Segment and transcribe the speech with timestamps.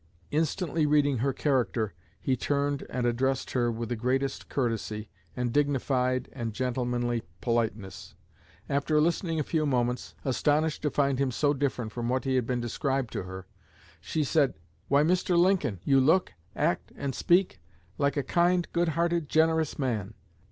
[0.31, 6.27] Instantly reading her character, he turned and addressed her with the greatest courtesy, and dignified
[6.31, 8.15] and gentlemanly politeness.
[8.67, 12.47] After listening a few moments, astonished to find him so different from what he had
[12.47, 13.45] been described to her,
[13.99, 14.55] she said:
[14.87, 15.37] 'Why, Mr.
[15.37, 17.61] Lincoln, you look, act, and speak
[17.99, 20.15] like a kind, good hearted, generous man.'